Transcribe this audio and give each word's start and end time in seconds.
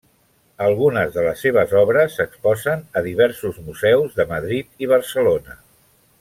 Algunes 0.67 1.11
de 1.17 1.25
les 1.25 1.43
seves 1.47 1.75
obres 1.81 2.17
s'exposen 2.21 2.81
a 3.01 3.03
diversos 3.09 3.61
museus 3.69 4.17
de 4.21 4.27
Madrid 4.33 4.85
i 4.87 4.91
Barcelona. 4.97 5.61